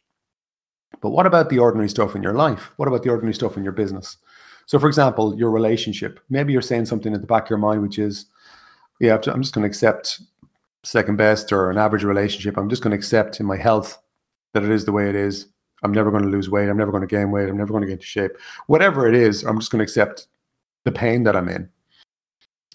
But 1.01 1.11
what 1.11 1.27
about 1.27 1.51
the 1.51 1.59
ordinary 1.59 1.89
stuff 1.89 2.17
in 2.17 2.23
your 2.23 2.33
life? 2.33 2.73
What 2.77 2.89
about 2.89 3.03
the 3.03 3.11
ordinary 3.11 3.35
stuff 3.35 3.57
in 3.57 3.63
your 3.63 3.73
business? 3.73 4.17
So, 4.67 4.79
for 4.79 4.89
example, 4.89 5.37
your 5.37 5.51
relationship. 5.51 6.21
Maybe 6.31 6.53
you're 6.53 6.63
saying 6.63 6.87
something 6.87 7.13
at 7.13 7.21
the 7.21 7.27
back 7.27 7.45
of 7.45 7.51
your 7.51 7.59
mind, 7.59 7.83
which 7.83 7.99
is, 7.99 8.27
yeah, 9.01 9.19
I'm 9.27 9.43
just 9.43 9.55
going 9.55 9.63
to 9.63 9.69
accept 9.69 10.21
second 10.83 11.17
best 11.17 11.53
or 11.53 11.71
an 11.71 11.79
average 11.79 12.05
relationship. 12.05 12.57
I'm 12.57 12.71
just 12.71 12.83
going 12.83 12.93
to 12.93 12.97
accept 12.97 13.41
in 13.41 13.47
my 13.47 13.57
health 13.57 13.99
that 14.55 14.65
it 14.65 14.71
is 14.71 14.85
the 14.85 14.93
way 14.93 15.09
it 15.09 15.15
is. 15.15 15.47
I'm 15.85 15.93
never 15.93 16.11
going 16.11 16.23
to 16.23 16.29
lose 16.29 16.49
weight. 16.49 16.69
I'm 16.69 16.79
never 16.79 16.91
going 16.91 17.07
to 17.07 17.07
gain 17.07 17.31
weight. 17.31 17.49
I'm 17.49 17.59
never 17.59 17.71
going 17.71 17.83
to 17.83 17.87
get 17.87 17.95
into 17.95 18.07
shape. 18.07 18.33
Whatever 18.67 19.07
it 19.07 19.15
is, 19.15 19.45
I'm 19.45 19.59
just 19.61 19.71
going 19.71 19.79
to 19.79 19.85
accept 19.85 20.27
the 20.85 20.93
pain 20.93 21.23
that 21.25 21.37
I'm 21.37 21.49
in. 21.49 21.69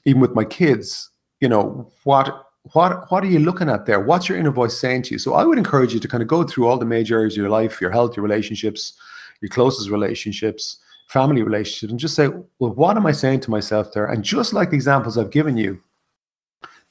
Even 0.06 0.22
with 0.22 0.36
my 0.36 0.46
kids, 0.46 1.10
you 1.42 1.50
know, 1.50 1.92
what 2.04 2.46
what 2.74 3.12
what 3.12 3.24
are 3.24 3.28
you 3.28 3.40
looking 3.40 3.70
at 3.70 3.86
there? 3.86 4.00
What's 4.00 4.30
your 4.30 4.38
inner 4.38 4.52
voice 4.52 4.80
saying 4.80 5.04
to 5.04 5.16
you? 5.16 5.20
So 5.20 5.34
I 5.34 5.44
would 5.44 5.58
encourage 5.58 5.94
you 5.94 6.00
to 6.00 6.08
kind 6.08 6.22
of 6.22 6.30
go 6.30 6.44
through 6.44 6.68
all 6.68 6.78
the 6.78 6.86
major 6.86 7.18
areas 7.18 7.34
of 7.34 7.38
your 7.38 7.50
life, 7.50 7.82
your 7.82 7.92
health, 7.92 8.16
your 8.16 8.24
relationships, 8.24 8.94
your 9.42 9.50
closest 9.50 9.90
relationships, 9.90 10.78
family 11.08 11.42
relationships, 11.42 11.92
and 11.92 12.00
just 12.00 12.16
say, 12.16 12.28
well, 12.60 12.74
what 12.74 12.96
am 12.96 13.08
I 13.08 13.12
saying 13.12 13.40
to 13.42 13.52
myself 13.52 13.92
there? 13.94 14.06
And 14.06 14.24
just 14.24 14.54
like 14.54 14.70
the 14.70 14.76
examples 14.76 15.18
I've 15.18 15.32
given 15.32 15.58
you, 15.58 15.82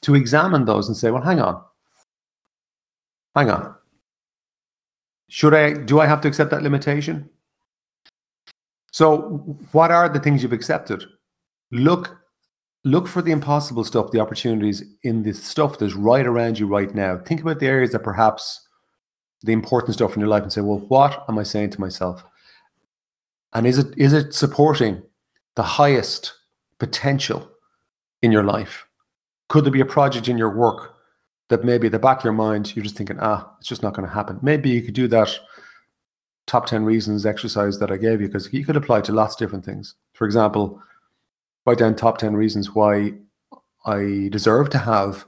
to 0.03 0.15
examine 0.15 0.65
those 0.65 0.89
and 0.89 0.97
say, 0.97 1.11
well, 1.11 1.23
hang 1.23 1.41
on. 1.41 1.63
Hang 3.37 3.51
on 3.51 3.78
should 5.29 5.55
I 5.55 5.73
do 5.75 6.01
I 6.01 6.07
have 6.07 6.21
to 6.23 6.29
accept 6.29 6.51
that 6.51 6.63
limitation? 6.63 7.29
So 8.93 9.57
what 9.73 9.91
are 9.91 10.09
the 10.09 10.19
things 10.19 10.43
you've 10.43 10.53
accepted? 10.53 11.05
Look 11.71 12.19
look 12.85 13.07
for 13.07 13.21
the 13.21 13.33
impossible 13.33 13.85
stuff, 13.85 14.11
the 14.11 14.21
opportunities 14.21 14.83
in 15.03 15.23
the 15.23 15.35
stuff 15.35 15.79
that's 15.79 15.95
right 15.95 16.27
around 16.27 16.59
you 16.59 16.67
right 16.67 16.95
now. 16.95 17.19
Think 17.19 17.43
about 17.43 17.61
the 17.61 17.67
areas 17.67 17.93
that 17.93 18.03
perhaps 18.03 18.67
the 19.43 19.53
important 19.53 19.95
stuff 19.95 20.15
in 20.15 20.21
your 20.21 20.29
life 20.29 20.43
and 20.43 20.53
say, 20.53 20.63
well, 20.63 20.79
what 20.89 21.25
am 21.29 21.39
I 21.39 21.43
saying 21.43 21.71
to 21.71 21.81
myself? 21.81 22.25
And 23.53 23.67
is 23.67 23.79
it 23.79 23.97
is 23.97 24.13
it 24.13 24.35
supporting 24.35 25.03
the 25.55 25.63
highest 25.63 26.35
potential 26.79 27.51
in 28.23 28.33
your 28.33 28.45
life? 28.45 28.87
Could 29.49 29.65
there 29.65 29.73
be 29.73 29.81
a 29.81 29.87
project 29.87 30.29
in 30.29 30.39
your 30.39 30.55
work 30.55 30.95
that 31.49 31.65
maybe 31.65 31.87
at 31.87 31.93
the 31.93 31.99
back 31.99 32.19
of 32.19 32.25
your 32.25 32.33
mind 32.33 32.75
you're 32.75 32.83
just 32.83 32.97
thinking, 32.97 33.19
ah, 33.21 33.51
it's 33.59 33.69
just 33.69 33.83
not 33.83 33.95
going 33.95 34.07
to 34.07 34.15
happen. 34.15 34.39
Maybe 34.43 34.71
you 34.71 34.83
could 34.83 34.95
do 34.95 35.09
that 35.09 35.39
top 36.47 36.67
10 36.67 36.85
reasons 36.85 37.27
exercise 37.27 37.79
that 37.79 37.91
I 37.91 37.97
gave 37.97 38.21
you 38.21 38.27
because 38.27 38.53
you 38.53 38.65
could 38.65 38.77
apply 38.77 39.03
to 39.03 39.13
lots 39.13 39.35
of 39.35 39.39
different 39.39 39.65
things. 39.65 39.95
For 40.15 40.25
example, 40.25 40.83
write 41.67 41.79
down 41.79 41.95
top 41.95 42.19
10 42.19 42.35
reasons 42.35 42.75
why 42.75 43.13
I 43.87 44.29
deserve 44.33 44.71
to 44.71 44.79
have 44.79 45.25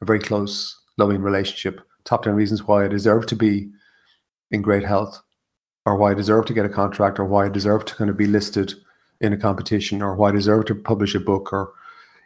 a 0.00 0.04
very 0.04 0.18
close, 0.18 0.80
loving 0.98 1.22
relationship. 1.22 1.80
Top 2.04 2.24
10 2.24 2.34
reasons 2.34 2.64
why 2.64 2.84
I 2.84 2.88
deserve 2.88 3.26
to 3.26 3.36
be 3.36 3.70
in 4.50 4.62
great 4.62 4.84
health, 4.84 5.22
or 5.86 5.96
why 5.96 6.10
I 6.10 6.14
deserve 6.14 6.46
to 6.46 6.54
get 6.54 6.66
a 6.66 6.68
contract, 6.68 7.18
or 7.18 7.24
why 7.24 7.46
I 7.46 7.48
deserve 7.48 7.84
to 7.86 7.94
kind 7.94 8.10
of 8.10 8.16
be 8.16 8.26
listed 8.26 8.74
in 9.20 9.32
a 9.32 9.36
competition, 9.36 10.02
or 10.02 10.14
why 10.14 10.28
I 10.28 10.32
deserve 10.32 10.66
to 10.66 10.74
publish 10.74 11.14
a 11.14 11.20
book, 11.20 11.52
or, 11.52 11.72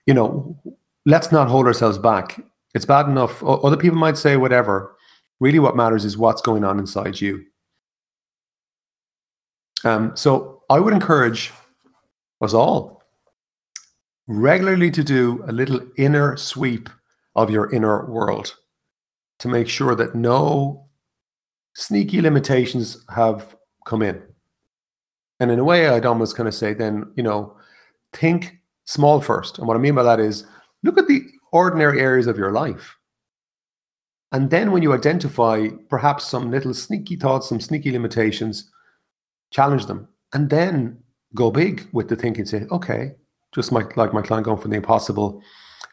you 0.06 0.14
know, 0.14 0.58
let's 1.06 1.30
not 1.30 1.48
hold 1.48 1.66
ourselves 1.66 1.98
back. 1.98 2.42
It's 2.78 2.86
bad 2.86 3.08
enough. 3.08 3.42
Other 3.42 3.76
people 3.76 3.98
might 3.98 4.16
say 4.16 4.36
whatever. 4.36 4.94
Really, 5.40 5.58
what 5.58 5.74
matters 5.74 6.04
is 6.04 6.16
what's 6.16 6.40
going 6.40 6.62
on 6.62 6.78
inside 6.78 7.20
you. 7.20 7.44
Um, 9.82 10.16
so 10.16 10.62
I 10.70 10.78
would 10.78 10.92
encourage 10.92 11.50
us 12.40 12.54
all 12.54 13.02
regularly 14.28 14.92
to 14.92 15.02
do 15.02 15.42
a 15.48 15.52
little 15.52 15.80
inner 15.96 16.36
sweep 16.36 16.88
of 17.34 17.50
your 17.50 17.68
inner 17.74 18.06
world 18.08 18.54
to 19.40 19.48
make 19.48 19.68
sure 19.68 19.96
that 19.96 20.14
no 20.14 20.86
sneaky 21.74 22.20
limitations 22.20 23.04
have 23.12 23.56
come 23.86 24.02
in. 24.02 24.22
And 25.40 25.50
in 25.50 25.58
a 25.58 25.64
way, 25.64 25.88
I'd 25.88 26.06
almost 26.06 26.36
kind 26.36 26.48
of 26.48 26.54
say, 26.54 26.74
then, 26.74 27.12
you 27.16 27.24
know, 27.24 27.56
think 28.12 28.60
small 28.84 29.20
first. 29.20 29.58
And 29.58 29.66
what 29.66 29.76
I 29.76 29.80
mean 29.80 29.96
by 29.96 30.04
that 30.04 30.20
is 30.20 30.46
look 30.84 30.96
at 30.96 31.08
the 31.08 31.22
ordinary 31.52 32.00
areas 32.00 32.26
of 32.26 32.38
your 32.38 32.52
life. 32.52 32.96
And 34.32 34.50
then 34.50 34.72
when 34.72 34.82
you 34.82 34.92
identify 34.92 35.68
perhaps 35.88 36.26
some 36.26 36.50
little 36.50 36.74
sneaky 36.74 37.16
thoughts, 37.16 37.48
some 37.48 37.60
sneaky 37.60 37.90
limitations, 37.90 38.70
challenge 39.50 39.86
them. 39.86 40.08
And 40.34 40.50
then 40.50 40.98
go 41.34 41.50
big 41.50 41.88
with 41.92 42.08
the 42.08 42.16
thinking, 42.16 42.44
say, 42.44 42.66
okay, 42.70 43.14
just 43.54 43.72
like, 43.72 43.96
like 43.96 44.12
my 44.12 44.20
client 44.20 44.44
going 44.44 44.60
for 44.60 44.68
the 44.68 44.76
impossible 44.76 45.42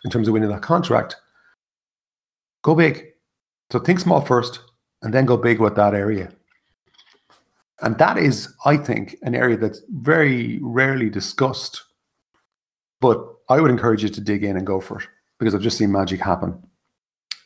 in 0.03 0.11
terms 0.11 0.27
of 0.27 0.33
winning 0.33 0.49
that 0.49 0.61
contract. 0.61 1.15
Go 2.63 2.75
big. 2.75 3.05
So 3.71 3.79
think 3.79 3.99
small 3.99 4.21
first 4.21 4.59
and 5.01 5.13
then 5.13 5.25
go 5.25 5.37
big 5.37 5.59
with 5.59 5.75
that 5.75 5.93
area. 5.93 6.29
And 7.81 7.97
that 7.97 8.17
is, 8.17 8.53
I 8.65 8.77
think, 8.77 9.15
an 9.21 9.35
area 9.35 9.57
that's 9.57 9.81
very 9.89 10.59
rarely 10.61 11.09
discussed. 11.09 11.83
But 12.99 13.25
I 13.49 13.61
would 13.61 13.71
encourage 13.71 14.03
you 14.03 14.09
to 14.09 14.21
dig 14.21 14.43
in 14.43 14.57
and 14.57 14.65
go 14.65 14.81
for 14.81 14.99
it 14.99 15.07
because 15.39 15.55
I've 15.55 15.61
just 15.61 15.77
seen 15.77 15.91
magic 15.91 16.19
happen. 16.19 16.61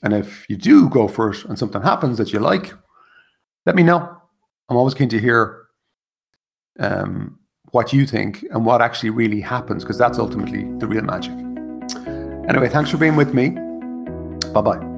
And 0.02 0.14
if 0.14 0.46
you 0.50 0.56
do 0.56 0.90
go 0.90 1.08
for 1.08 1.32
it 1.32 1.44
and 1.46 1.60
something 1.60 1.82
happens 1.82 2.18
that 2.18 2.32
you 2.32 2.40
like, 2.40 2.74
let 3.66 3.76
me 3.76 3.84
know. 3.84 4.18
I'm 4.70 4.78
always 4.78 4.94
keen 4.94 5.10
to 5.10 5.20
hear 5.20 5.68
um, 6.80 7.38
what 7.72 7.92
you 7.92 8.06
think 8.06 8.46
and 8.52 8.66
what 8.66 8.82
actually 8.82 9.10
really 9.10 9.42
happens 9.42 9.84
because 9.84 9.98
that's 9.98 10.18
ultimately 10.18 10.64
the 10.78 10.88
real 10.88 11.04
magic. 11.04 11.34
Anyway, 12.48 12.70
thanks 12.70 12.90
for 12.90 12.98
being 12.98 13.16
with 13.16 13.34
me. 13.34 13.50
Bye 14.52 14.62
bye. 14.62 14.89